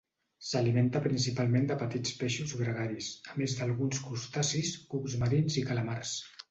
[0.51, 6.21] S'alimenta principalment de petits peixos gregaris, a més d'alguns crustacis, cucs marins i calamars.